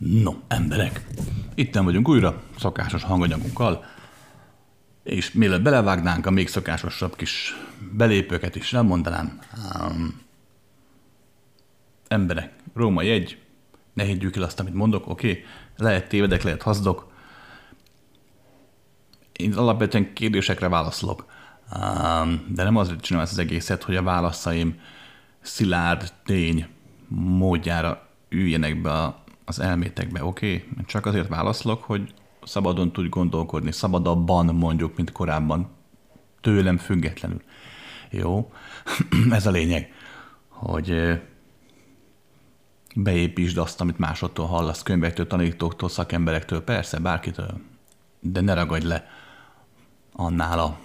[0.00, 1.06] No, emberek,
[1.54, 3.84] itten vagyunk újra, szokásos hanganyagunkkal,
[5.02, 7.56] és mielőtt belevágnánk a még szokásosabb kis
[7.92, 9.38] belépőket is, nem mondanám,
[9.80, 10.20] um,
[12.08, 13.38] emberek, római egy,
[13.92, 15.44] ne higgyük el azt, amit mondok, oké, okay?
[15.76, 17.12] lehet tévedek, lehet hazdok,
[19.32, 21.26] én alapvetően kérdésekre válaszolok,
[21.74, 24.80] um, de nem azért csinálom ezt az egészet, hogy a válaszaim
[25.40, 26.66] szilárd tény
[27.08, 29.20] módjára üljenek be a
[29.50, 30.54] az elmétekbe, oké?
[30.54, 30.84] Okay?
[30.86, 35.68] Csak azért válaszlok, hogy szabadon tudj gondolkodni, szabadabban mondjuk, mint korábban,
[36.40, 37.42] tőlem függetlenül.
[38.10, 38.52] Jó?
[39.30, 39.92] Ez a lényeg,
[40.48, 41.20] hogy
[42.94, 47.60] beépítsd azt, amit másodtól hallasz, könyvektől, tanítóktól, szakemberektől, persze, bárkitől,
[48.20, 49.08] de ne ragadj le
[50.12, 50.78] annál a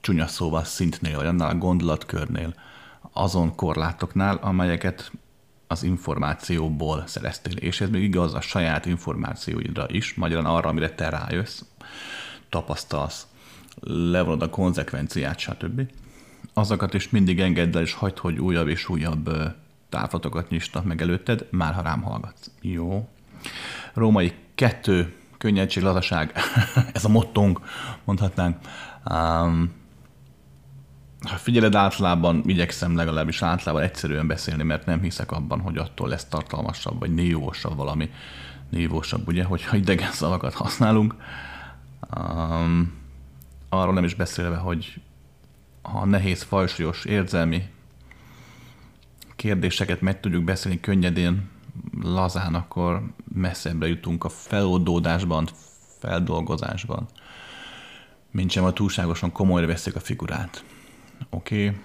[0.00, 2.54] csúnya szóval szintnél, vagy annál a gondolatkörnél,
[3.12, 5.12] azon korlátoknál, amelyeket
[5.72, 11.08] az információból szereztél, és ez még igaz a saját információidra is, magyarán arra, amire te
[11.08, 11.62] rájössz,
[12.48, 13.26] tapasztalsz,
[13.84, 15.82] levonod a konzekvenciát, stb.
[16.54, 19.30] Azokat is mindig engedd el, és hagyd, hogy újabb és újabb
[19.88, 22.50] távlatokat nyisnak meg előtted, már ha rám hallgatsz.
[22.60, 23.08] Jó.
[23.94, 26.32] Római kettő, könnyedség, lazaság,
[26.94, 27.60] ez a mottónk,
[28.04, 28.56] mondhatnánk.
[29.10, 29.72] Um,
[31.22, 36.24] ha figyeled, általában igyekszem legalábbis általában egyszerűen beszélni, mert nem hiszek abban, hogy attól lesz
[36.24, 38.10] tartalmasabb, vagy nívósabb valami.
[38.70, 41.14] Nívósabb, ugye, hogyha idegen szavakat használunk.
[42.16, 42.92] Um,
[43.68, 45.00] arról nem is beszélve, hogy
[45.82, 47.62] ha nehéz, fajsúlyos, érzelmi
[49.36, 51.50] kérdéseket meg tudjuk beszélni könnyedén,
[52.02, 53.02] lazán, akkor
[53.34, 55.48] messzebbre jutunk a feloldódásban,
[55.98, 57.08] feldolgozásban,
[58.30, 60.64] mint sem a túlságosan komolyra veszik a figurát.
[61.30, 61.68] Oké.
[61.68, 61.80] Okay.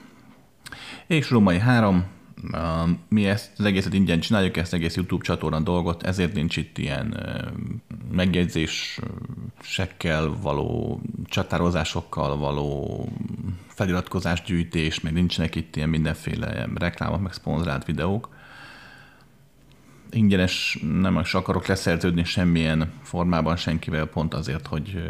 [1.08, 2.06] És Római 3,
[3.08, 7.18] mi ezt az egészet ingyen csináljuk, ezt egész YouTube csatorna dolgot, ezért nincs itt ilyen
[8.12, 13.10] megjegyzésekkel való, csatározásokkal való
[13.68, 18.36] feliratkozásgyűjtés, meg nincsenek itt ilyen mindenféle reklámok, meg szponzorált videók.
[20.10, 25.04] Ingyenes nem is akarok leszerződni semmilyen formában senkivel, pont azért, hogy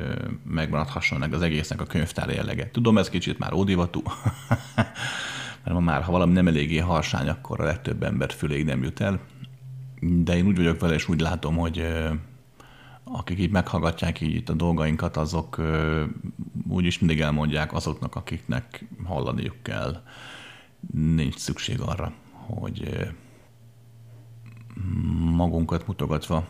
[0.43, 2.71] megmaradhasson meg az egésznek a könyvtár jellege.
[2.71, 4.01] Tudom, ez kicsit már ódivatú,
[5.63, 8.99] mert ma már, ha valami nem eléggé harsány, akkor a legtöbb ember füléig nem jut
[8.99, 9.19] el.
[9.99, 11.87] De én úgy vagyok vele, és úgy látom, hogy
[13.03, 15.61] akik így meghallgatják így itt a dolgainkat, azok
[16.67, 20.01] úgyis mindig elmondják azoknak, akiknek hallaniuk kell.
[20.93, 23.07] Nincs szükség arra, hogy
[25.35, 26.47] magunkat mutogatva,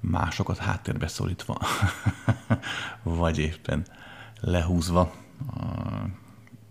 [0.00, 1.58] másokat háttérbe szorítva,
[3.02, 3.86] vagy éppen
[4.40, 5.12] lehúzva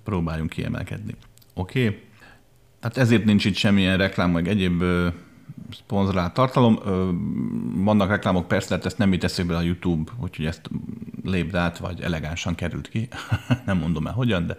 [0.04, 1.16] próbáljunk kiemelkedni.
[1.54, 1.88] Oké?
[1.88, 2.08] Okay?
[2.80, 4.84] Tehát ezért nincs itt semmilyen reklám, meg egyéb
[5.72, 6.80] szponzorált tartalom.
[7.84, 10.70] Vannak reklámok, persze, tehát ezt nem itt eszébe a YouTube, úgyhogy ezt
[11.24, 13.08] lépd át, vagy elegánsan került ki.
[13.66, 14.58] nem mondom el hogyan, de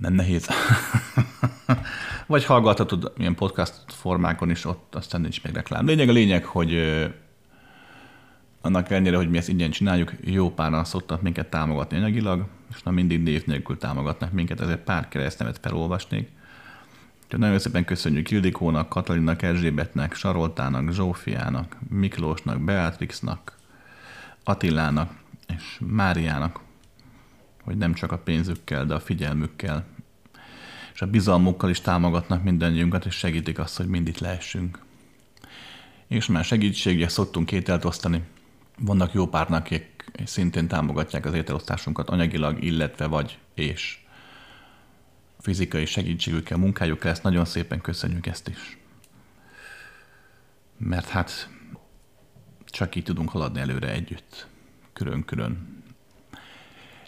[0.00, 0.48] nem nehéz.
[2.26, 5.86] vagy hallgathatod ilyen podcast formákon is, ott aztán nincs még reklám.
[5.86, 6.74] Lényeg a lényeg, hogy
[8.60, 12.94] annak ellenére, hogy mi ezt ingyen csináljuk, jó páran szoktak minket támogatni anyagilag, és nem
[12.94, 16.28] mindig név nélkül támogatnak minket, ezért pár keresztnevet felolvasnék.
[17.24, 23.56] Úgyhogy nagyon szépen köszönjük Ildikónak, Katalinnak, Erzsébetnek, Saroltának, Zsófiának, Miklósnak, Beatrixnak,
[24.44, 25.10] Attilának
[25.56, 26.60] és Máriának,
[27.68, 29.86] hogy nem csak a pénzükkel, de a figyelmükkel
[30.94, 34.84] és a bizalmukkal is támogatnak mindannyiunkat, és segítik azt, hogy mind itt lehessünk.
[36.06, 38.22] És már segítségre szoktunk ételt osztani.
[38.78, 43.98] Vannak jó párnak, akik szintén támogatják az ételosztásunkat anyagilag, illetve vagy és
[45.38, 48.78] fizikai segítségükkel, munkájukkal, ezt nagyon szépen köszönjük ezt is.
[50.76, 51.48] Mert hát
[52.64, 54.46] csak így tudunk haladni előre együtt,
[54.92, 55.82] külön-külön.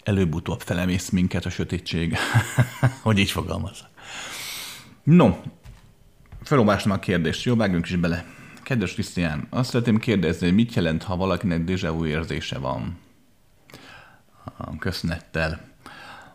[0.03, 2.17] Előbb-utóbb felemész minket a sötétség,
[3.01, 3.85] hogy így fogalmaz.
[5.03, 5.35] No,
[6.43, 8.25] felolvástam a kérdést, jó, vágjunk is bele.
[8.63, 12.97] Kedves Krisztián, azt szeretném kérdezni, hogy mit jelent, ha valakinek déjà vu érzése van?
[14.79, 15.69] Köszönettel.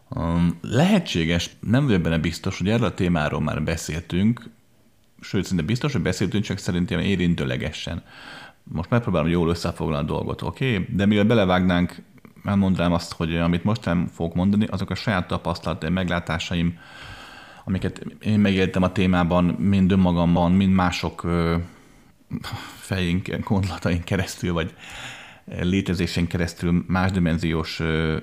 [0.09, 4.51] Um, lehetséges, nem vagyok benne biztos, hogy erről a témáról már beszéltünk,
[5.21, 8.03] sőt, szinte biztos, hogy beszéltünk, csak szerintem érintőlegesen.
[8.63, 10.73] Most megpróbálom jól összefoglalni a dolgot, oké?
[10.73, 10.95] Okay?
[10.97, 12.03] De mivel belevágnánk,
[12.49, 16.79] elmondanám azt, hogy amit most nem fogok mondani, azok a saját tapasztalataim, meglátásaim,
[17.65, 21.27] amiket én megéltem a témában, mind önmagamban, mind mások
[22.77, 24.75] fejünk, gondolataink keresztül, vagy
[25.61, 27.83] létezésén keresztül más dimenziós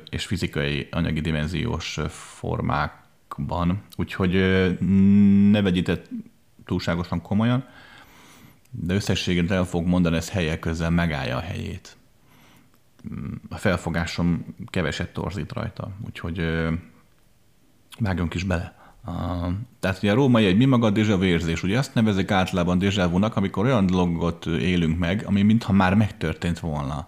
[0.10, 3.81] és fizikai, anyagi dimenziós formákban.
[3.96, 4.31] Úgyhogy
[5.52, 6.06] ne vegyétek
[6.66, 7.66] túlságosan komolyan,
[8.70, 11.98] de összességében el fog mondani, ez helyek közel megállja a helyét.
[13.50, 16.42] A felfogásom keveset torzít rajta, úgyhogy
[18.00, 18.82] vágjunk is bele.
[19.06, 23.36] Uh, tehát ugye a római egy mi maga a érzés, ugye azt nevezik általában dézsavunak,
[23.36, 27.08] amikor olyan dolgot élünk meg, ami mintha már megtörtént volna.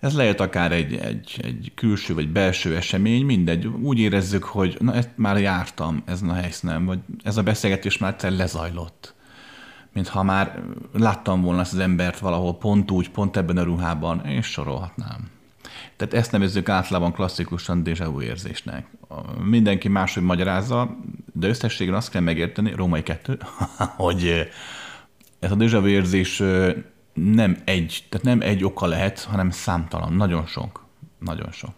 [0.00, 3.66] Ez lehet akár egy, egy, egy külső vagy belső esemény, mindegy.
[3.66, 8.12] Úgy érezzük, hogy na, ezt már jártam ezen a helyszínen, vagy ez a beszélgetés már
[8.12, 9.14] egyszer lezajlott.
[9.94, 10.62] Mintha már
[10.92, 15.30] láttam volna ezt az embert valahol pont úgy, pont ebben a ruhában, és sorolhatnám.
[15.96, 18.86] Tehát ezt nevezzük általában klasszikusan déjà vu érzésnek.
[19.44, 20.96] Mindenki máshogy magyarázza,
[21.32, 23.38] de összességében azt kell megérteni, római kettő,
[23.96, 24.50] hogy
[25.38, 26.42] ez a déjà vu érzés
[27.12, 30.84] nem egy, tehát nem egy oka lehet, hanem számtalan, nagyon sok,
[31.18, 31.72] nagyon sok.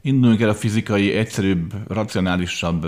[0.00, 2.86] Induljunk el a fizikai, egyszerűbb, racionálisabb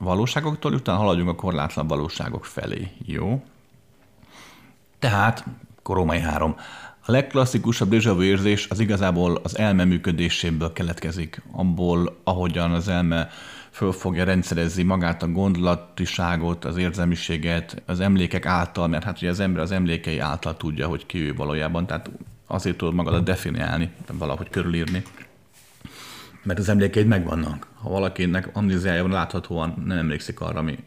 [0.00, 2.90] valóságoktól, utána haladjunk a korlátlan valóságok felé.
[3.04, 3.42] Jó?
[4.98, 5.44] Tehát,
[5.82, 6.56] koromai három.
[7.06, 13.28] A legklasszikusabb déjà érzés az igazából az elme működéséből keletkezik, abból, ahogyan az elme
[13.70, 14.40] föl fogja
[14.84, 20.18] magát a gondolatiságot, az érzelmiséget, az emlékek által, mert hát ugye az ember az emlékei
[20.18, 22.10] által tudja, hogy ki ő valójában, tehát
[22.46, 25.02] azért tudod magadat definiálni, valahogy körülírni,
[26.42, 27.66] mert az emlékeid megvannak.
[27.74, 30.78] Ha valakinek amnéziája van, láthatóan nem emlékszik arra, ami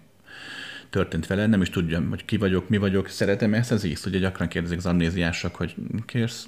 [0.90, 4.06] történt vele, nem is tudja, hogy ki vagyok, mi vagyok, szeretem ezt az ízt.
[4.06, 6.48] Ugye gyakran kérdezik az amnéziások, hogy kérsz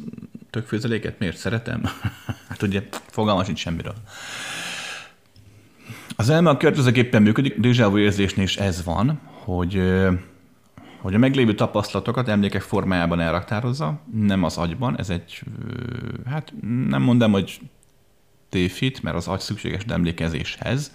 [0.49, 1.83] tökfőzeléket, miért szeretem?
[2.49, 3.95] hát ugye fogalma sincs semmiről.
[6.15, 9.81] Az elme a következőképpen működik, déjà érzésnél is ez van, hogy,
[11.01, 15.41] hogy a meglévő tapasztalatokat emlékek formájában elraktározza, nem az agyban, ez egy,
[16.25, 16.53] hát
[16.87, 17.59] nem mondom, hogy
[18.55, 20.91] tévhit, mert az agy szükséges emlékezéshez,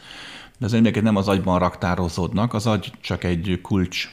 [0.59, 4.09] de az emlékek nem az agyban raktározódnak, az agy csak egy kulcs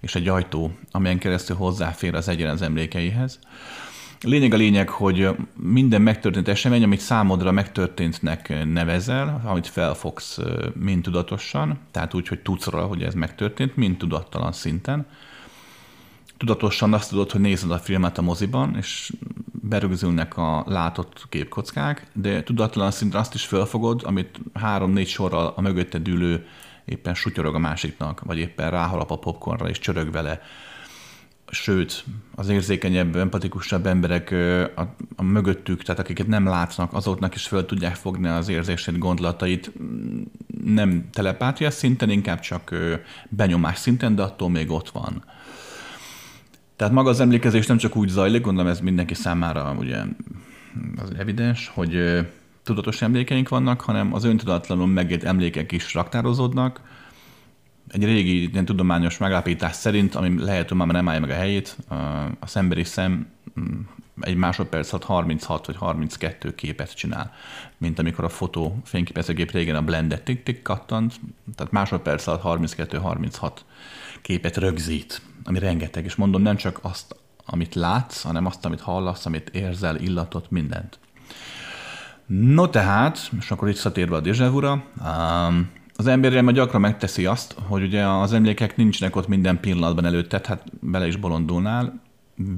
[0.00, 3.38] és egy ajtó, amelyen keresztül hozzáfér az egyen az emlékeihez.
[4.20, 10.38] Lényeg a lényeg, hogy minden megtörtént esemény, amit számodra megtörténtnek nevezel, amit felfogsz
[10.74, 15.06] mind tudatosan, tehát úgy, hogy tudsz róla, hogy ez megtörtént, mind tudattalan szinten.
[16.36, 19.12] Tudatosan azt tudod, hogy nézed a filmet a moziban, és
[19.68, 26.08] berögzülnek a látott képkockák, de tudatlan szinten azt is felfogod, amit három-négy sorral a mögötted
[26.08, 26.46] ülő
[26.84, 30.40] éppen sutyorog a másiknak, vagy éppen ráhalap a popcornra és csörög vele
[31.50, 34.30] sőt, az érzékenyebb, empatikusabb emberek
[34.76, 34.80] a,
[35.16, 39.72] a mögöttük, tehát akiket nem látnak, azoknak is föl tudják fogni az érzését, gondolatait,
[40.64, 42.74] nem telepátia szinten, inkább csak
[43.28, 45.24] benyomás szinten, de attól még ott van.
[46.76, 50.02] Tehát maga az emlékezés nem csak úgy zajlik, gondolom ez mindenki számára ugye
[50.96, 52.20] az evidens, hogy
[52.62, 56.80] tudatos emlékeink vannak, hanem az öntudatlanul megélt emlékek is raktározódnak,
[57.88, 61.76] egy régi ilyen tudományos megállapítás szerint, ami lehet, hogy már nem állja meg a helyét,
[62.40, 63.26] a emberi szem
[63.60, 63.80] mm,
[64.20, 67.32] egy másodperc alatt 36 vagy 32 képet csinál,
[67.78, 71.14] mint amikor a fotó fényképezőgép régen a blendet tik-tik kattant,
[71.54, 73.52] tehát másodperc alatt 32-36
[74.22, 79.26] képet rögzít, ami rengeteg, és mondom, nem csak azt, amit látsz, hanem azt, amit hallasz,
[79.26, 80.98] amit érzel, illatot, mindent.
[82.26, 84.82] No tehát, és akkor itt visszatérve a
[85.48, 90.04] um, az emberre majd gyakran megteszi azt, hogy ugye az emlékek nincsenek ott minden pillanatban
[90.04, 92.00] előtted, hát bele is bolondulnál,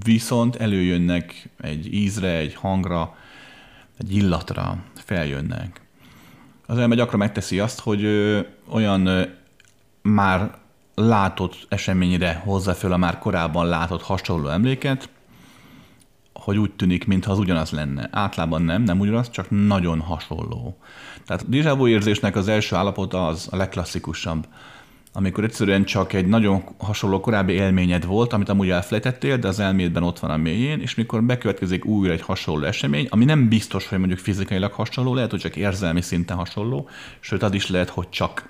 [0.05, 3.17] viszont előjönnek egy ízre, egy hangra,
[3.99, 5.81] egy illatra, feljönnek.
[6.67, 8.07] Az ember gyakran megteszi azt, hogy
[8.69, 9.29] olyan
[10.03, 10.59] már
[10.99, 15.09] látott eseményre hozza föl a már korábban látott hasonló emléket,
[16.33, 18.09] hogy úgy tűnik, mintha az ugyanaz lenne.
[18.13, 20.77] Általában nem, nem ugyanaz, csak nagyon hasonló.
[21.27, 24.47] Tehát a déjà érzésnek az első állapota az a legklasszikusabb,
[25.13, 30.03] amikor egyszerűen csak egy nagyon hasonló korábbi élményed volt, amit amúgy elfelejtettél, de az elmédben
[30.03, 33.99] ott van a mélyén, és mikor bekövetkezik újra egy hasonló esemény, ami nem biztos, hogy
[33.99, 36.89] mondjuk fizikailag hasonló, lehet, hogy csak érzelmi szinten hasonló,
[37.21, 38.49] sőt, az is lehet, hogy csak,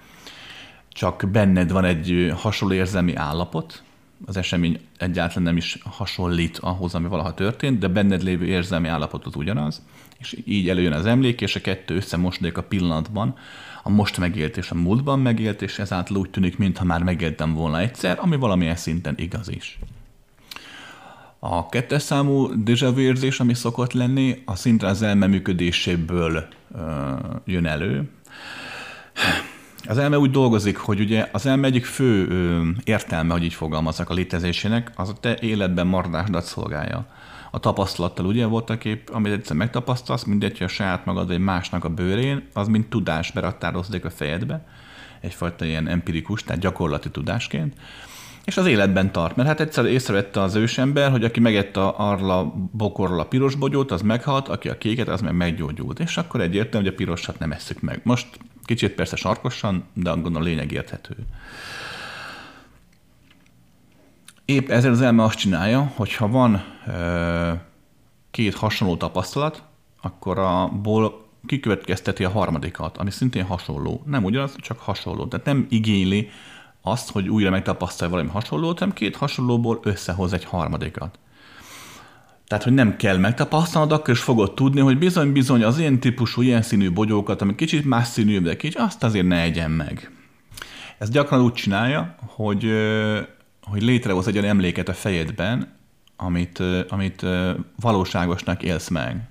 [0.97, 3.83] csak benned van egy hasonló érzelmi állapot,
[4.27, 9.27] az esemény egyáltalán nem is hasonlít ahhoz, ami valaha történt, de benned lévő érzelmi állapot
[9.27, 9.83] az ugyanaz,
[10.19, 13.35] és így előjön az emlék, és a kettő összemosnék a pillanatban,
[13.83, 17.81] a most megélt és a múltban megélt, és ezáltal úgy tűnik, mintha már megéltem volna
[17.81, 19.79] egyszer, ami valamilyen szinten igaz is.
[21.39, 27.13] A kettes számú déjà érzés, ami szokott lenni, a szintre az elme működéséből ö,
[27.45, 28.11] jön elő.
[29.89, 34.11] Az elme úgy dolgozik, hogy ugye az elme egyik fő ö, értelme, hogy így fogalmaznak
[34.11, 37.07] a létezésének, az a te életben maradásdat szolgálja.
[37.51, 41.39] A tapasztalattal ugye volt a kép, amit egyszer megtapasztalsz, mindegy, hogy a saját magad vagy
[41.39, 44.67] másnak a bőrén, az mint tudás beraktározódik a fejedbe,
[45.21, 47.75] egyfajta ilyen empirikus, tehát gyakorlati tudásként.
[48.45, 49.37] és az életben tart.
[49.37, 53.91] Mert hát egyszer észrevette az ősember, hogy aki megette arra a bokorról a piros bogyót,
[53.91, 56.01] az meghalt, aki a kéket, az meg meggyógyult.
[56.01, 58.01] És akkor egyértelmű, hogy a pirosat nem esszük meg.
[58.05, 58.27] Most
[58.67, 61.17] kicsit persze sarkosan, de gondolom lényeg érthető.
[64.45, 67.53] Épp ezért az elme azt csinálja, hogy ha van ö,
[68.31, 69.63] két hasonló tapasztalat,
[70.01, 74.03] akkor abból kikövetkezteti a harmadikat, ami szintén hasonló.
[74.07, 75.27] Nem ugyanaz, csak hasonló.
[75.27, 76.31] Tehát nem igényli
[76.83, 81.19] azt, hogy újra megtapasztalja valami hasonlót, hanem két hasonlóból összehoz egy harmadikat.
[82.47, 86.63] Tehát, hogy nem kell megtapasztalnod, akkor is fogod tudni, hogy bizony-bizony az ilyen típusú, ilyen
[86.63, 90.11] színű bogyókat, ami kicsit más színű, de kicsit, azt azért ne egyen meg.
[90.99, 92.71] Ez gyakran úgy csinálja, hogy,
[93.63, 95.75] hogy létrehoz egy olyan emléket a fejedben,
[96.17, 97.27] amit, amit
[97.81, 99.29] valóságosnak élsz meg.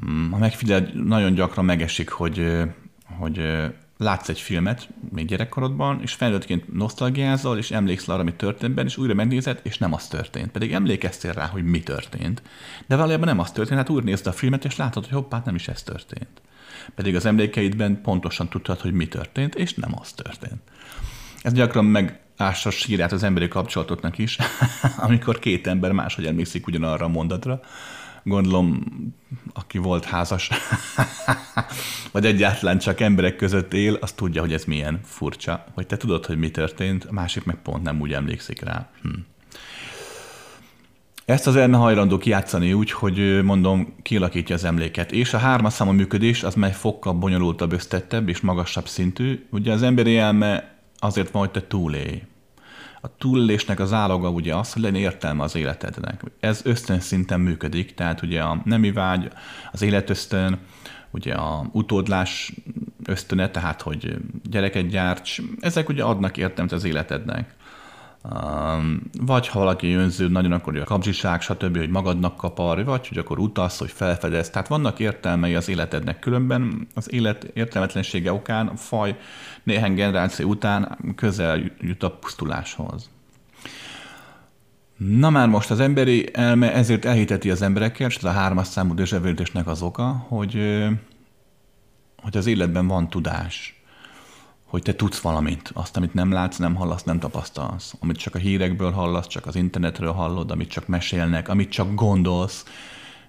[0.00, 2.62] Hmm, ha megfigyeled, nagyon gyakran megesik, hogy,
[3.18, 3.40] hogy
[3.96, 8.96] látsz egy filmet még gyerekkorodban, és felnőttként nosztalgiázol, és emlékszel arra, ami történt benne, és
[8.96, 10.50] újra megnézed, és nem az történt.
[10.50, 12.42] Pedig emlékeztél rá, hogy mi történt.
[12.86, 15.54] De valójában nem az történt, hát újra nézd a filmet, és látod, hogy hoppá, nem
[15.54, 16.42] is ez történt.
[16.94, 20.60] Pedig az emlékeidben pontosan tudtad, hogy mi történt, és nem az történt.
[21.42, 24.38] Ez gyakran megássa a sírát az emberi kapcsolatoknak is,
[24.96, 27.60] amikor két ember máshogy emlékszik ugyanarra a mondatra,
[28.26, 28.82] gondolom,
[29.52, 30.50] aki volt házas,
[32.12, 36.26] vagy egyáltalán csak emberek között él, az tudja, hogy ez milyen furcsa, hogy te tudod,
[36.26, 38.90] hogy mi történt, a másik meg pont nem úgy emlékszik rá.
[39.02, 39.08] Hm.
[41.24, 45.12] Ezt az erne hajlandó kijátszani úgy, hogy mondom, kialakítja az emléket.
[45.12, 49.46] És a hármas számú működés az mely fokkal bonyolultabb, összetettebb és magasabb szintű.
[49.50, 52.22] Ugye az emberi elme azért van, hogy te túlélj
[53.06, 56.22] a túlélésnek az áloga ugye az, hogy legyen értelme az életednek.
[56.40, 59.30] Ez ösztön szinten működik, tehát ugye a nemi vágy,
[59.72, 60.58] az életösztön,
[61.10, 62.52] ugye a utódlás
[63.04, 64.16] ösztöne, tehát hogy
[64.50, 67.54] gyereket gyárts, ezek ugye adnak értelmet az életednek.
[69.20, 73.38] Vagy ha valaki önző, nagyon akkor a kapzsiság, stb., hogy magadnak kapar, vagy hogy akkor
[73.38, 74.50] utasz, hogy felfedez.
[74.50, 76.18] Tehát vannak értelmei az életednek.
[76.18, 79.18] Különben az élet értelmetlensége okán a faj
[79.62, 83.10] néhány generáció után közel jut a pusztuláshoz.
[84.96, 88.94] Na már most az emberi elme ezért elhiteti az emberekkel, és ez a hármas számú
[89.64, 90.84] az oka, hogy,
[92.16, 93.75] hogy az életben van tudás
[94.66, 98.38] hogy te tudsz valamit, azt, amit nem látsz, nem hallasz, nem tapasztalsz, amit csak a
[98.38, 102.64] hírekből hallasz, csak az internetről hallod, amit csak mesélnek, amit csak gondolsz.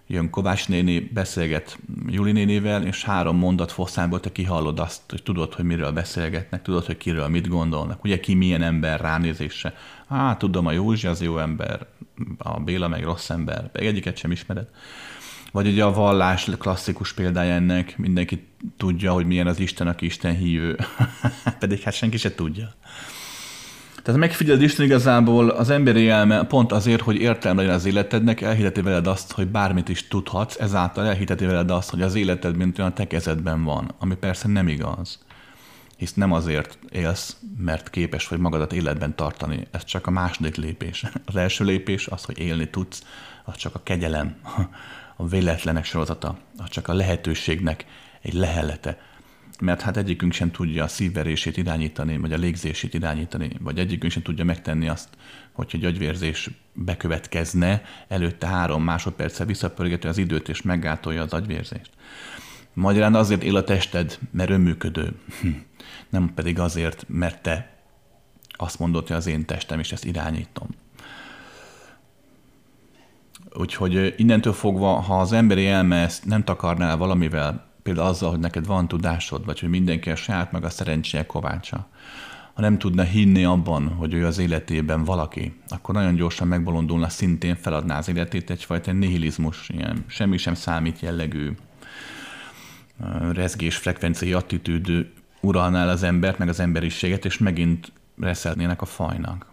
[0.09, 5.53] Jön Kovács néni, beszélget Juli nénivel, és három mondat foszából te kihallod azt, hogy tudod,
[5.53, 9.73] hogy miről beszélgetnek, tudod, hogy kiről mit gondolnak, ugye ki milyen ember ránézése.
[10.09, 11.87] Hát tudom, a Józsi az jó ember,
[12.37, 14.67] a Béla meg rossz ember, meg egyiket sem ismered.
[15.51, 20.35] Vagy ugye a vallás klasszikus példája ennek, mindenki tudja, hogy milyen az Isten, aki Isten
[20.35, 20.79] hívő.
[21.59, 22.75] Pedig hát senki se tudja.
[24.07, 28.81] Tehát megfigyeld Isten igazából az emberi elme pont azért, hogy értelme legyen az életednek, elhiteti
[28.81, 32.93] veled azt, hogy bármit is tudhatsz, ezáltal elhiteti veled azt, hogy az életed mint olyan
[32.93, 35.19] kezedben van, ami persze nem igaz.
[35.97, 39.67] Hisz nem azért élsz, mert képes vagy magadat életben tartani.
[39.71, 41.03] Ez csak a második lépés.
[41.25, 43.03] Az első lépés az, hogy élni tudsz,
[43.45, 44.35] az csak a kegyelem,
[45.17, 47.85] a véletlenek sorozata, csak a lehetőségnek
[48.21, 48.97] egy lehellete.
[49.59, 54.21] Mert hát egyikünk sem tudja a szívverését irányítani, vagy a légzését irányítani, vagy egyikünk sem
[54.21, 55.09] tudja megtenni azt,
[55.51, 61.89] hogyha egy agyvérzés bekövetkezne, előtte három másodperccel visszapörgeti az időt, és meggátolja az agyvérzést.
[62.73, 65.15] Magyarán azért él a tested, mert önműködő.
[65.41, 65.47] Hm.
[66.09, 67.77] Nem pedig azért, mert te
[68.51, 70.67] azt mondod, hogy az én testem, és ezt irányítom.
[73.59, 78.65] Úgyhogy innentől fogva, ha az emberi elme ezt nem takarnál valamivel, például azzal, hogy neked
[78.65, 81.87] van tudásod, vagy hogy mindenki a saját meg a szerencséje kovácsa,
[82.53, 87.55] ha nem tudna hinni abban, hogy ő az életében valaki, akkor nagyon gyorsan megbolondulna, szintén
[87.55, 91.51] feladná az életét egyfajta nihilizmus, ilyen semmi sem számít jellegű
[93.33, 95.07] rezgés, frekvenciai attitűd
[95.41, 99.45] uralnál az embert, meg az emberiséget, és megint reszelnének a fajnak.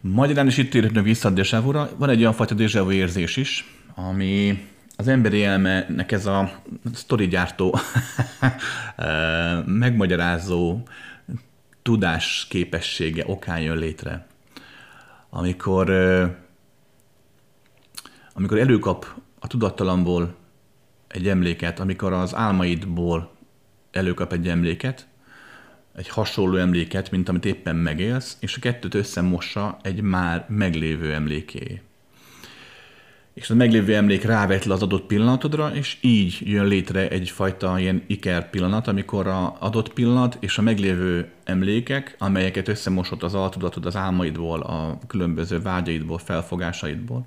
[0.00, 3.64] Magyarán is itt érhetünk vissza a déjà Van egy olyan fajta déjà érzés is,
[3.94, 4.64] ami
[4.96, 6.62] az emberi elmenek ez a
[6.94, 7.78] sztori gyártó,
[9.64, 10.82] megmagyarázó
[11.82, 14.26] tudás képessége okán jön létre.
[15.30, 15.90] Amikor,
[18.32, 19.06] amikor előkap
[19.38, 20.34] a tudattalamból
[21.08, 23.32] egy emléket, amikor az álmaidból
[23.90, 25.06] előkap egy emléket,
[25.96, 31.80] egy hasonló emléket, mint amit éppen megélsz, és a kettőt összemossa egy már meglévő emléké.
[33.34, 38.02] és a meglévő emlék rávet le az adott pillanatodra, és így jön létre egyfajta ilyen
[38.06, 43.96] iker pillanat, amikor a adott pillanat és a meglévő emlékek, amelyeket összemosott az altudatod az
[43.96, 47.26] álmaidból, a különböző vágyaidból, felfogásaidból,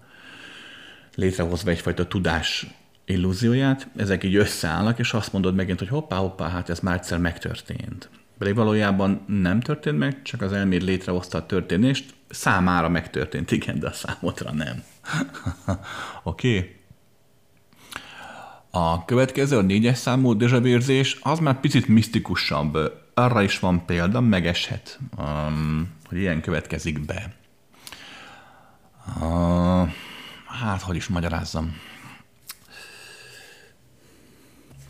[1.15, 2.67] létrehozva egyfajta tudás
[3.05, 7.17] illúzióját, ezek így összeállnak, és azt mondod megint, hogy hoppá, hoppá, hát ez már egyszer
[7.17, 8.10] megtörtént.
[8.43, 13.88] Pedig valójában nem történt meg, csak az elméd létrehozta a történést, számára megtörtént, igen, de
[13.88, 14.83] a számodra nem.
[16.23, 16.57] Oké.
[16.57, 16.75] okay.
[18.71, 22.77] A következő, a négyes számú dézsavérzés, az már picit misztikusabb.
[23.13, 27.35] Arra is van példa, megeshet, um, hogy ilyen következik be.
[29.21, 29.89] Uh,
[30.47, 31.75] hát, hogy is magyarázzam.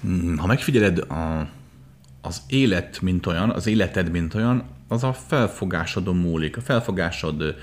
[0.02, 1.48] Hmm, ha megfigyeled a,
[2.26, 6.58] az élet, mint olyan, az életed, mint olyan, az a felfogásodon múlik.
[6.58, 7.56] A felfogásod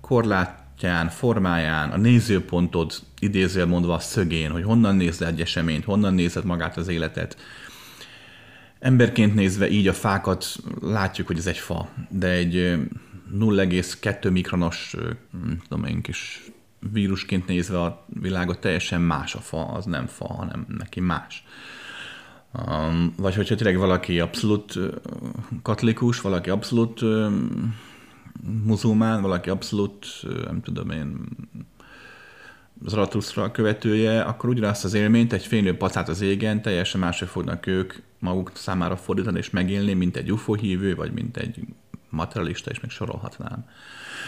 [0.00, 6.44] korlátján, formáján, a nézőpontod idézően mondva a szögén, hogy honnan nézed egy eseményt, honnan nézed
[6.44, 7.36] magát az életet.
[8.78, 12.54] Emberként nézve így a fákat látjuk, hogy ez egy fa, de egy
[13.32, 14.96] 0,2 mikronos,
[15.68, 16.42] tudom én, kis
[16.92, 21.44] vírusként nézve a világot teljesen más a fa, az nem fa, hanem neki más.
[22.52, 24.78] Um, vagy hogyha tényleg valaki abszolút
[25.62, 27.74] katolikus, valaki abszolút um,
[28.64, 30.06] muzulmán, valaki abszolút,
[30.44, 31.26] nem tudom én,
[32.86, 37.94] Zaratustra követője, akkor ugyanazt az élményt, egy fénylő pacát az égen, teljesen máshogy fognak ők
[38.18, 41.60] maguk számára fordítani és megélni, mint egy UFO hívő, vagy mint egy
[42.10, 43.64] materialista, és még sorolhatnám.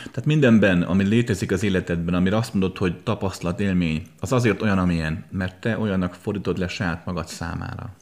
[0.00, 4.79] Tehát mindenben, ami létezik az életedben, amire azt mondod, hogy tapasztalat, élmény, az azért olyan,
[4.79, 7.95] amilyen, mert te olyannak fordítod le saját magad számára.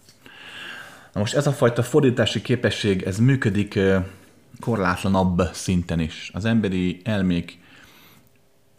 [1.18, 3.78] Na most ez a fajta fordítási képesség, ez működik
[4.60, 6.30] korlátlanabb szinten is.
[6.34, 7.58] Az emberi elmék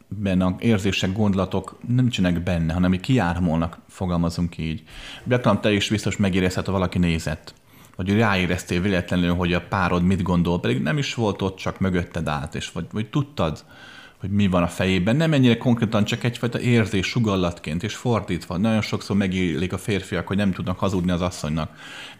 [0.08, 4.84] benne érzések, gondolatok nincsenek benne, hanem hogy kiármolnak, fogalmazunk így.
[5.24, 7.54] Gyakran te is biztos megérezhet, ha valaki nézett,
[7.96, 12.28] vagy ráéreztél véletlenül, hogy a párod mit gondol, pedig nem is volt ott, csak mögötted
[12.28, 13.64] állt, és vagy, vagy tudtad,
[14.20, 15.16] hogy mi van a fejében.
[15.16, 18.58] Nem ennyire konkrétan, csak egyfajta érzés, sugallatként, és fordítva.
[18.58, 21.72] Nagyon sokszor megélik a férfiak, hogy nem tudnak hazudni az asszonynak,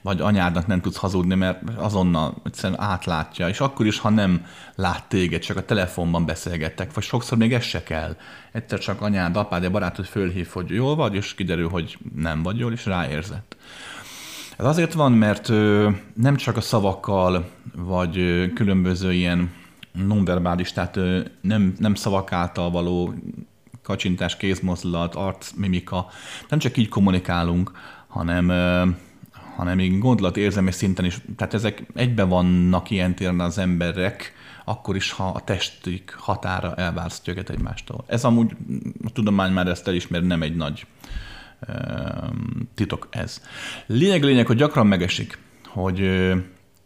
[0.02, 5.06] vagy anyádnak nem tudsz hazudni, mert azonnal egyszerűen átlátja, és akkor is, ha nem lát
[5.08, 8.16] téged, csak a telefonban beszélgettek, vagy sokszor még ez se kell.
[8.52, 12.58] Egyszer csak anyád, apád, a barátod fölhív, hogy jól vagy, és kiderül, hogy nem vagy
[12.58, 13.56] jól, és ráérzett.
[14.58, 15.48] Ez azért van, mert
[16.14, 19.52] nem csak a szavakkal, vagy különböző ilyen
[19.92, 21.00] nonverbális, tehát
[21.42, 23.14] nem, nem szavak által való
[23.84, 26.08] kacsintás, kézmozdulat, arc, mimika,
[26.50, 27.72] nem csak így kommunikálunk,
[28.08, 28.48] hanem,
[29.56, 34.34] hanem még gondolat, érzelmi szinten is, tehát ezek egyben vannak ilyen téren az emberek,
[34.66, 38.04] akkor is, ha a testük határa elválasztja őket egymástól.
[38.08, 38.56] Ez amúgy
[39.06, 40.86] a tudomány már ezt elismer, nem egy nagy
[42.76, 43.42] titok ez.
[43.86, 46.10] Lényeg, lényeg, hogy gyakran megesik, hogy,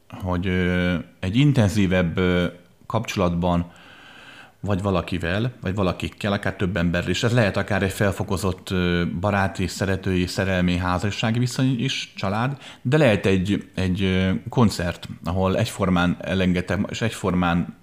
[0.10, 0.48] hogy
[1.20, 2.20] egy intenzívebb
[2.93, 3.71] kapcsolatban,
[4.60, 7.23] vagy valakivel, vagy valakikkel, akár több emberrel is.
[7.23, 8.73] Ez lehet akár egy felfokozott
[9.19, 16.79] baráti, szeretői, szerelmi, házassági viszony is, család, de lehet egy, egy koncert, ahol egyformán elengedtek,
[16.89, 17.75] és egyformán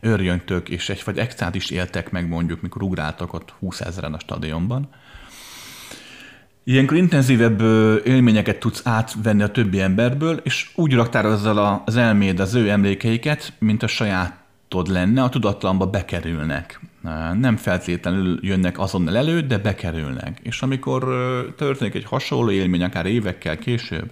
[0.00, 4.18] örjöntök, és egy vagy extrát is éltek meg mondjuk, mikor ugráltak ott 20 ezeren a
[4.18, 4.88] stadionban.
[6.64, 7.60] Ilyenkor intenzívebb
[8.04, 13.82] élményeket tudsz átvenni a többi emberből, és úgy raktározza az elméd az ő emlékeiket, mint
[13.82, 14.41] a saját
[14.72, 16.80] tudatod lenne, a tudatlanba bekerülnek.
[17.34, 20.40] Nem feltétlenül jönnek azonnal elő, de bekerülnek.
[20.42, 21.04] És amikor
[21.56, 24.10] történik egy hasonló élmény, akár évekkel később,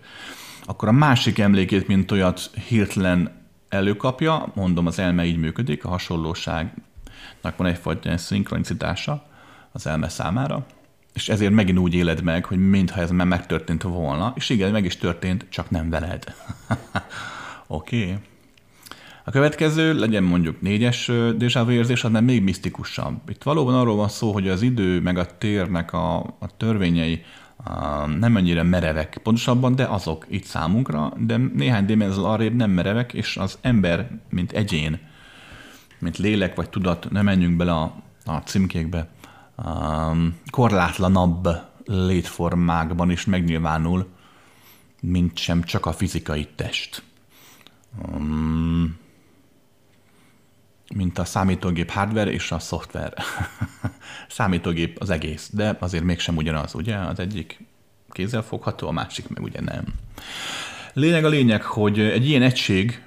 [0.65, 3.31] akkor a másik emlékét, mint olyat hirtelen
[3.69, 9.27] előkapja, mondom, az elme így működik, a hasonlóságnak van egyfajta szinkronicitása
[9.73, 10.67] az elme számára,
[11.13, 14.85] és ezért megint úgy éled meg, hogy mintha ez már megtörtént volna, és igen, meg
[14.85, 16.25] is történt, csak nem veled.
[17.67, 18.03] Oké.
[18.03, 18.19] okay.
[19.31, 21.07] A következő legyen mondjuk négyes
[21.39, 23.29] déjà vu érzés, az nem még misztikusabb.
[23.29, 27.23] Itt valóban arról van szó, hogy az idő meg a térnek a, a törvényei
[27.57, 33.13] a, nem annyira merevek pontosabban, de azok itt számunkra, de néhány dimenzió arrébb nem merevek,
[33.13, 34.99] és az ember, mint egyén,
[35.99, 39.09] mint lélek vagy tudat, nem menjünk bele a, a címkékbe,
[39.57, 39.63] a,
[40.51, 41.49] korlátlanabb
[41.85, 44.07] létformákban is megnyilvánul,
[45.01, 47.03] mint sem csak a fizikai test.
[48.15, 49.00] Um,
[50.95, 53.15] mint a számítógép hardware és a szoftver.
[54.29, 56.97] számítógép az egész, de azért mégsem ugyanaz, ugye?
[56.97, 57.61] Az egyik
[58.11, 59.85] kézzel fogható, a másik meg ugye nem.
[60.93, 63.03] Lényeg a lényeg, hogy egy ilyen egység,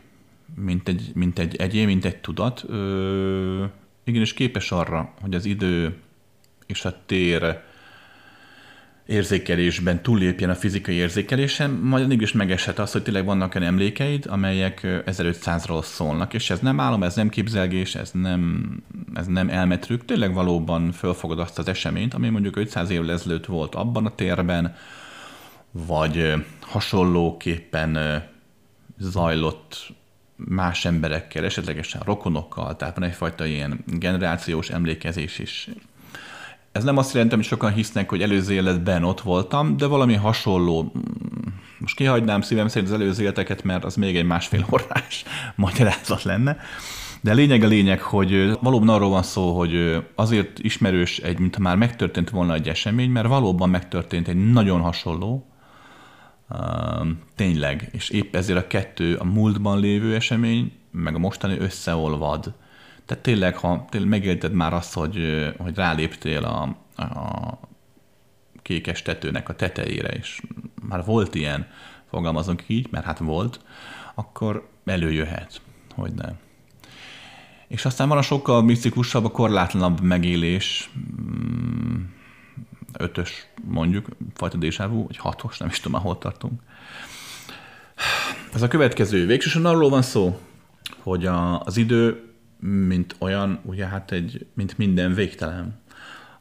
[0.55, 3.65] mint egy, mint egy egyén, mint egy tudat, ö,
[4.03, 5.97] igenis képes arra, hogy az idő
[6.65, 7.63] és a tér
[9.05, 14.79] érzékelésben túllépjen a fizikai érzékelésen, majd is megeshet az, hogy tényleg vannak olyan emlékeid, amelyek
[14.83, 18.71] 1500-ról szólnak, és ez nem álom, ez nem képzelgés, ez nem,
[19.13, 23.75] ez nem elmetrük, tényleg valóban fölfogod azt az eseményt, ami mondjuk 500 évvel ezelőtt volt
[23.75, 24.75] abban a térben,
[25.71, 28.23] vagy hasonlóképpen
[28.97, 29.93] zajlott
[30.35, 35.69] más emberekkel, esetlegesen rokonokkal, tehát van egyfajta ilyen generációs emlékezés is.
[36.73, 40.91] Ez nem azt jelenti, hogy sokan hisznek, hogy előző életben ott voltam, de valami hasonló.
[41.77, 45.23] Most kihagynám szívem szerint az előző életeket, mert az még egy másfél órás
[45.55, 46.57] magyarázat lenne.
[47.21, 51.75] De lényeg a lényeg, hogy valóban arról van szó, hogy azért ismerős egy, mintha már
[51.75, 55.45] megtörtént volna egy esemény, mert valóban megtörtént egy nagyon hasonló,
[57.35, 62.53] tényleg, és épp ezért a kettő, a múltban lévő esemény, meg a mostani összeolvad.
[63.05, 66.61] Tehát tényleg, ha tényleg megélted már azt, hogy, hogy ráléptél a,
[67.03, 67.59] a
[68.61, 70.41] kékes tetőnek a tetejére, és
[70.87, 71.67] már volt ilyen,
[72.09, 73.59] fogalmazunk így, mert hát volt,
[74.15, 75.61] akkor előjöhet,
[75.95, 76.39] hogy nem.
[77.67, 82.03] És aztán van a sokkal misztikusabb, a korlátlanabb megélés, mm,
[82.97, 86.61] ötös mondjuk, fajta désávú, vagy hatos, nem is tudom, ahol tartunk.
[88.53, 89.25] Ez a következő.
[89.25, 90.39] Végsősorban arról van szó,
[91.01, 92.32] hogy a, az idő,
[92.63, 95.81] mint olyan, ugye hát egy, mint minden végtelen.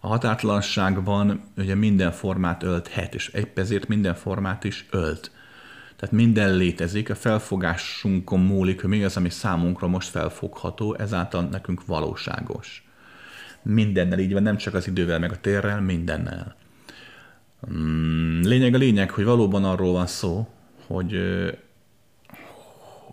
[0.00, 5.30] A határtalanságban ugye minden formát ölthet, és épp ezért minden formát is ölt.
[5.96, 11.86] Tehát minden létezik, a felfogásunkon múlik, hogy mi az, ami számunkra most felfogható, ezáltal nekünk
[11.86, 12.84] valóságos
[13.62, 16.56] mindennel így van, nem csak az idővel, meg a térrel, mindennel.
[17.72, 20.48] Mm, lényeg a lényeg, hogy valóban arról van szó,
[20.86, 21.18] hogy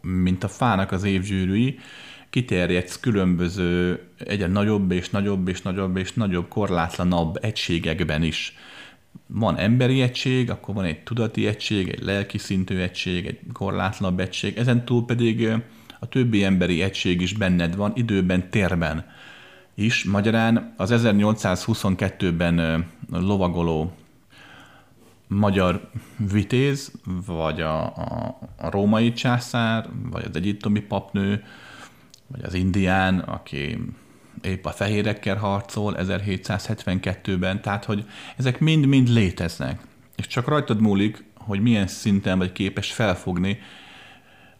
[0.01, 1.79] mint a fának az évgyűrűi,
[2.29, 8.55] kiterjedsz különböző egyre nagyobb és nagyobb és nagyobb és nagyobb korlátlanabb egységekben is.
[9.27, 14.57] Van emberi egység, akkor van egy tudati egység, egy lelki szintű egység, egy korlátlanabb egység,
[14.57, 15.49] ezen túl pedig
[15.99, 19.05] a többi emberi egység is benned van, időben, térben
[19.75, 20.03] is.
[20.03, 23.93] Magyarán az 1822-ben lovagoló
[25.27, 25.89] magyar
[26.31, 26.91] vitéz,
[27.25, 31.43] vagy a, a, a római császár, vagy az egyiptomi papnő,
[32.31, 33.77] vagy az indián, aki
[34.41, 38.05] épp a fehérekkel harcol 1772-ben, tehát hogy
[38.37, 39.81] ezek mind-mind léteznek.
[40.15, 43.59] És csak rajtad múlik, hogy milyen szinten vagy képes felfogni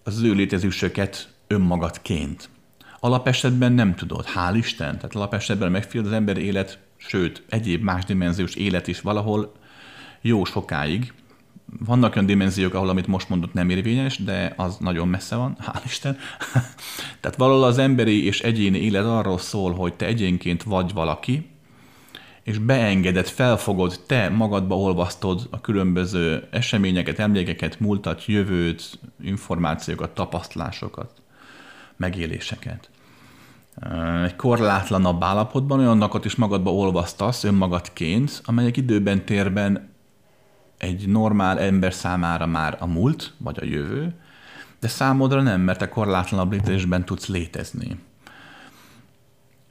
[0.03, 2.49] az ő létezésüket önmagadként.
[2.99, 8.55] Alapesetben nem tudod, hál' Isten, tehát alapesetben megfiad az ember élet, sőt, egyéb más dimenziós
[8.55, 9.51] élet is valahol
[10.21, 11.13] jó sokáig.
[11.85, 15.81] Vannak olyan dimenziók, ahol amit most mondott nem érvényes, de az nagyon messze van, hál'
[15.85, 16.17] Isten.
[17.19, 21.49] tehát valahol az emberi és egyéni élet arról szól, hogy te egyénként vagy valaki,
[22.43, 31.11] és beengeded, felfogod, te magadba olvasztod a különböző eseményeket, emlékeket, múltat, jövőt, információkat, tapasztalásokat
[31.97, 32.89] megéléseket.
[34.23, 39.89] Egy korlátlanabb állapotban olyanokat is magadba olvasztasz önmagadként, amelyek időben, térben
[40.79, 44.13] egy normál ember számára már a múlt, vagy a jövő,
[44.79, 47.99] de számodra nem, mert te korlátlanabb létezésben tudsz létezni.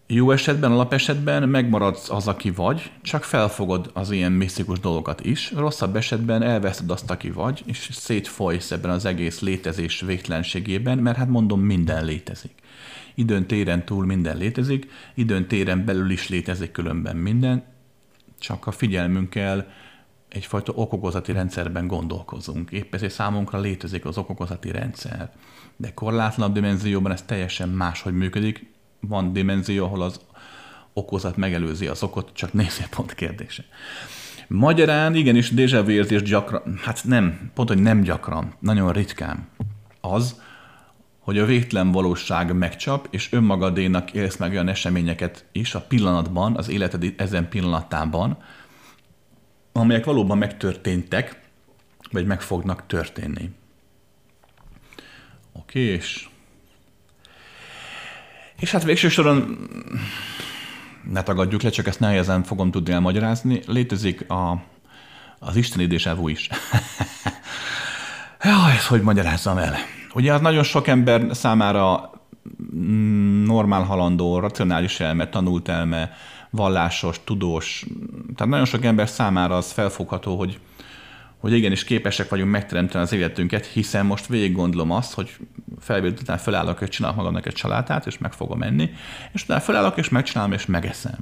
[0.06, 5.96] Jó esetben, alapesetben megmaradsz az, aki vagy, csak felfogod az ilyen misztikus dolgokat is, rosszabb
[5.96, 11.60] esetben elveszted azt, aki vagy, és szétfolysz ebben az egész létezés végtelenségében, mert hát mondom,
[11.60, 12.52] minden létezik.
[13.14, 17.64] Időn téren túl minden létezik, időn téren belül is létezik különben minden,
[18.38, 19.66] csak a figyelmünkkel
[20.28, 22.70] egyfajta okokozati rendszerben gondolkozunk.
[22.70, 25.30] Épp ezért számunkra létezik az okokozati rendszer.
[25.76, 30.20] De korlátlanabb dimenzióban ez teljesen máshogy működik, van dimenzió, ahol az
[30.92, 33.64] okozat megelőzi az okot, csak nézőpont kérdése.
[34.48, 39.48] Magyarán igenis déjà vu érzés gyakran, hát nem, pont, hogy nem gyakran, nagyon ritkán
[40.00, 40.40] az,
[41.18, 46.68] hogy a végtelen valóság megcsap, és önmagadénak élsz meg olyan eseményeket is a pillanatban, az
[46.68, 48.38] életed ezen pillanatában,
[49.78, 51.40] amelyek valóban megtörténtek,
[52.10, 53.50] vagy meg fognak történni.
[55.52, 56.28] Oké, és
[58.60, 59.58] és hát végső soron
[61.10, 63.60] ne tagadjuk le, csak ezt nehezen fogom tudni elmagyarázni.
[63.66, 64.62] Létezik a,
[65.38, 66.48] az isteni désávú is.
[68.42, 69.76] ja, ezt hogy magyarázzam el?
[70.14, 72.10] Ugye az nagyon sok ember számára
[73.44, 76.12] normál halandó, racionális elme, tanult elme,
[76.50, 77.86] vallásos, tudós,
[78.36, 80.58] tehát nagyon sok ember számára az felfogható, hogy
[81.38, 85.36] hogy igenis képesek vagyunk megteremteni az életünket, hiszen most végig gondolom azt, hogy
[85.80, 88.90] felvétel után felállok, és csinálok magamnak egy családát, és meg fogom menni,
[89.32, 91.18] és utána felállok, és megcsinálom, és megeszem.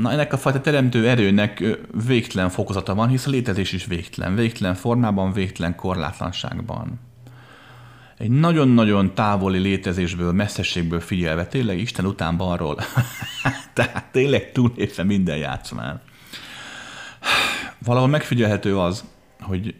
[0.00, 4.34] Na, ennek a fajta teremtő erőnek végtelen fokozata van, hisz a létezés is végtelen.
[4.34, 7.00] Végtelen formában, végtelen korlátlanságban.
[8.18, 12.76] Egy nagyon-nagyon távoli létezésből, messzességből figyelve, tényleg Isten után balról.
[13.74, 16.00] Tehát tényleg túlépve minden játszmán.
[17.78, 19.04] Valahol megfigyelhető az,
[19.40, 19.74] hogy,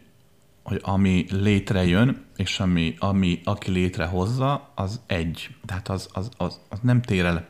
[0.63, 5.49] hogy ami létrejön, és ami, ami aki létrehozza, az egy.
[5.65, 7.47] Tehát az, az, az, az nem tér el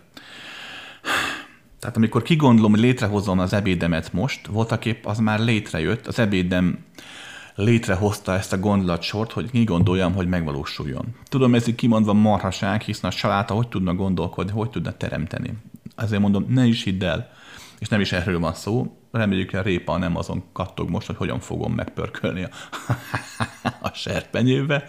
[1.80, 6.86] tehát amikor kigondolom, hogy létrehozom az ebédemet most, voltak épp az már létrejött, az ebédem
[7.58, 11.06] létrehozta ezt a gondolatsort, hogy mi gondoljam, hogy megvalósuljon.
[11.24, 15.54] Tudom, ez így kimondva marhaság, hiszen a család hogy tudna gondolkodni, hogy tudna teremteni.
[15.96, 17.30] Azért mondom, ne is hidd el,
[17.80, 21.16] és nem is erről van szó, reméljük, hogy a répa nem azon kattog most, hogy
[21.16, 22.50] hogyan fogom megpörkölni a,
[23.88, 24.86] a serpenyőbe,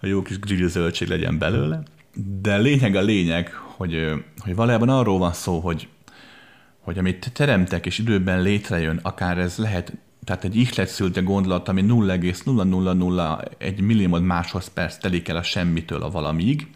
[0.00, 1.82] a jó kis grill legyen belőle.
[2.40, 5.88] De lényeg a lényeg, hogy, hogy valójában arról van szó, hogy,
[6.80, 9.92] hogy amit teremtek és időben létrejön, akár ez lehet,
[10.24, 16.68] tehát egy ihletszülte gondolat, ami 0,0001 millimod másodperc telik el a semmitől a valamig,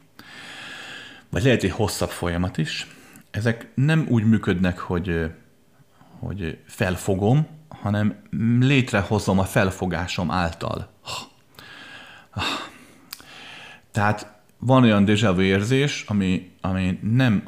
[1.29, 2.87] vagy lehet egy hosszabb folyamat is,
[3.31, 5.31] ezek nem úgy működnek, hogy,
[6.19, 8.23] hogy felfogom, hanem
[8.61, 10.89] létrehozom a felfogásom által.
[13.91, 17.43] Tehát van olyan déjà vu érzés, ami, ami nem,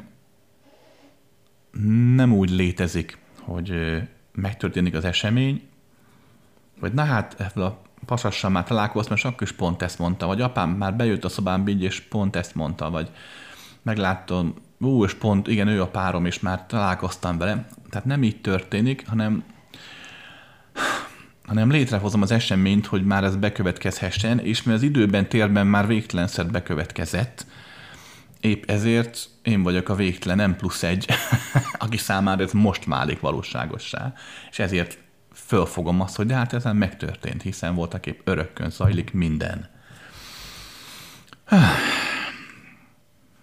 [2.15, 3.73] nem úgy létezik, hogy
[4.31, 5.68] megtörténik az esemény,
[6.79, 10.41] vagy na hát ebből a pasassal már találkoztam, és akkor is pont ezt mondta, vagy
[10.41, 13.11] apám már bejött a szobám így, és pont ezt mondta, vagy
[13.81, 17.67] megláttam, ú, és pont, igen, ő a párom, és már találkoztam vele.
[17.89, 19.43] Tehát nem így történik, hanem
[21.49, 26.47] hanem létrehozom az eseményt, hogy már ez bekövetkezhessen, és mert az időben, térben már végtelenszer
[26.47, 27.45] bekövetkezett,
[28.39, 31.05] épp ezért én vagyok a végtelen, nem plusz egy,
[31.77, 34.13] aki számára ez most válik valóságossá,
[34.49, 34.97] és ezért
[35.45, 39.69] fölfogom azt, hogy de hát ezen megtörtént, hiszen voltak épp örökkön zajlik minden.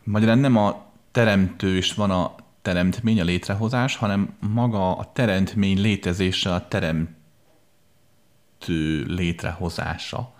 [0.02, 6.54] Magyarán nem a teremtő is van a teremtmény, a létrehozás, hanem maga a teremtmény létezése
[6.54, 7.16] a terem
[8.58, 10.34] kettő létrehozása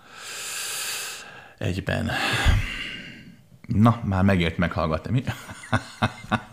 [1.57, 2.11] egyben.
[3.67, 5.23] Na, már megért meghallgatni?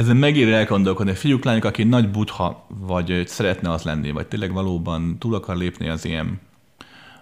[0.00, 1.14] Ezen megér elgondolkodni.
[1.14, 5.88] Fiúk, lányok, aki nagy butha, vagy szeretne az lenni, vagy tényleg valóban túl akar lépni
[5.88, 6.40] az ilyen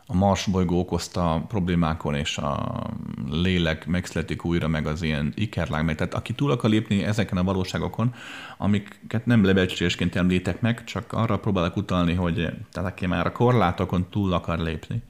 [0.07, 2.83] a Mars bolygó okozta problémákon, és a
[3.31, 7.45] lélek megszületik újra, meg az ilyen ikerlág, meg tehát aki túl akar lépni ezeken a
[7.45, 8.15] valóságokon,
[8.59, 12.35] amiket nem lebecsülésként említek meg, csak arra próbálok utalni, hogy
[12.73, 15.03] tehát aki már a korlátokon túl akar lépni,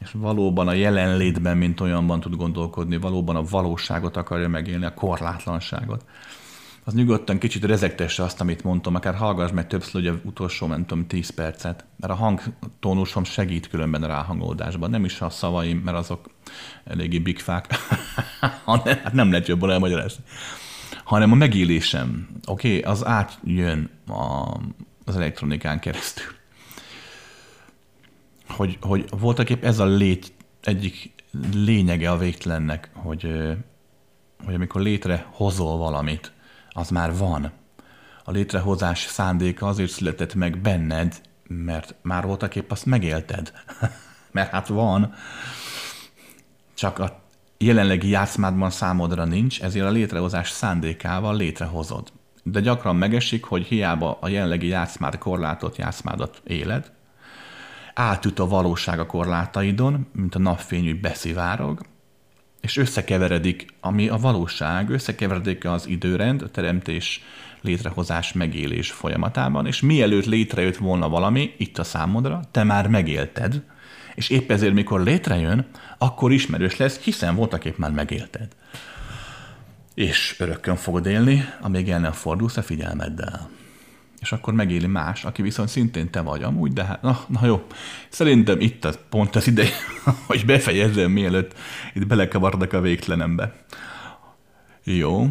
[0.00, 6.04] és valóban a jelenlétben, mint olyanban tud gondolkodni, valóban a valóságot akarja megélni, a korlátlanságot,
[6.84, 11.06] az nyugodtan kicsit rezektesse azt, amit mondtam, akár hallgass meg többször, hogy utolsó, nem tudom,
[11.06, 14.90] 10 percet, mert a hangtónusom segít különben a ráhangolódásban.
[14.90, 16.30] Nem is a szavaim, mert azok
[16.84, 17.74] eléggé bigfák,
[18.66, 20.24] hát nem lehet jobban elmagyarázni,
[21.04, 24.54] hanem a megélésem, oké, okay, az átjön a,
[25.04, 26.32] az elektronikán keresztül.
[28.48, 31.12] Hogy, hogy voltak épp ez a lét egyik
[31.52, 33.22] lényege a végtelennek, hogy,
[34.44, 36.33] hogy amikor létrehozol valamit,
[36.74, 37.52] az már van.
[38.24, 43.52] A létrehozás szándéka azért született meg benned, mert már voltak épp azt megélted.
[44.32, 45.14] mert hát van,
[46.74, 47.22] csak a
[47.58, 52.12] jelenlegi játszmádban számodra nincs, ezért a létrehozás szándékával létrehozod.
[52.42, 56.92] De gyakran megesik, hogy hiába a jelenlegi játszmád korlátot, játszmádat éled,
[57.94, 61.80] átüt a valóság a korlátaidon, mint a napfény, hogy beszivárog,
[62.64, 67.22] és összekeveredik, ami a valóság, összekeveredik az időrend, a teremtés,
[67.60, 73.62] létrehozás, megélés folyamatában, és mielőtt létrejött volna valami, itt a számodra, te már megélted,
[74.14, 75.66] és épp ezért, mikor létrejön,
[75.98, 78.48] akkor ismerős lesz, hiszen voltak épp már megélted.
[79.94, 83.48] És örökkön fogod élni, amíg el nem fordulsz a figyelmeddel
[84.24, 87.62] és akkor megéli más, aki viszont szintén te vagy amúgy, de hát, na, na jó,
[88.08, 89.74] szerintem itt az pont az ideje,
[90.26, 91.58] hogy befejezzem, mielőtt
[91.94, 93.54] itt belekavardak a végtelenembe.
[94.84, 95.28] Jó.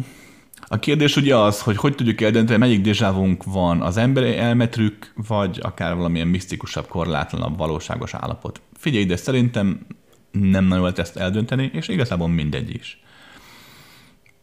[0.66, 5.58] A kérdés ugye az, hogy hogy tudjuk eldönteni, melyik dézsávunk van, az emberi elmetrük, vagy
[5.62, 8.60] akár valamilyen misztikusabb, korlátlanabb, valóságos állapot.
[8.76, 9.86] Figyelj ide, szerintem
[10.30, 13.02] nem nagyon lehet ezt eldönteni, és igazából mindegy is.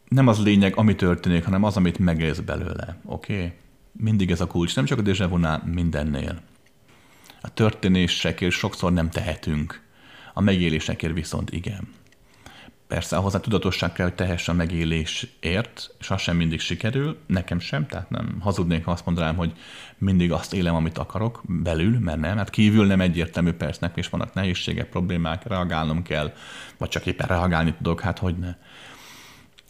[0.08, 2.96] Nem az lényeg, ami történik, hanem az, amit megélsz belőle.
[3.04, 3.34] Oké?
[3.34, 3.52] Okay?
[3.92, 6.40] Mindig ez a kulcs, nem csak a déjà mindennél.
[7.40, 9.82] A történésekért sokszor nem tehetünk,
[10.34, 11.88] a megélésekért viszont igen.
[12.86, 17.58] Persze ahhoz a tudatosság kell, hogy tehess a megélésért, és az sem mindig sikerül, nekem
[17.58, 19.52] sem, tehát nem hazudnék, ha azt mondanám, hogy
[19.98, 24.08] mindig azt élem, amit akarok belül, mert nem, hát kívül nem egyértelmű, persze nekem is
[24.08, 26.32] vannak nehézségek, problémák, reagálnom kell,
[26.78, 28.54] vagy csak éppen reagálni tudok, hát hogy ne.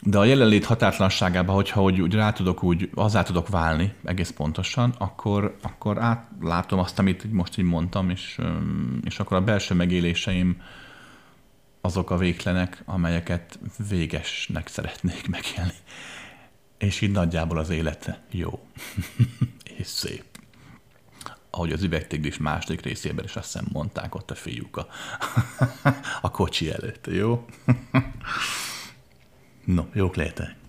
[0.05, 4.95] De a jelenlét határtlanságában, hogyha hogy úgy rá tudok, úgy azzá tudok válni egész pontosan,
[4.99, 8.39] akkor, akkor átlátom azt, amit most így mondtam, és,
[9.05, 10.63] és akkor a belső megéléseim
[11.81, 15.75] azok a véglenek, amelyeket végesnek szeretnék megélni.
[16.79, 18.67] És így nagyjából az élete jó.
[19.79, 20.25] és szép.
[21.51, 24.87] Ahogy az üvegtigris második részében is azt hiszem mondták ott a fiúk a,
[26.23, 27.45] a kocsi előtt, jó?
[29.65, 30.62] No, jó lehet